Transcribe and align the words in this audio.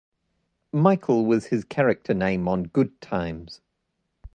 Michael 0.73 1.27
was 1.27 1.45
his 1.45 1.63
character 1.63 2.15
name 2.15 2.47
on 2.47 2.63
"Good 2.63 2.99
Times". 3.01 3.61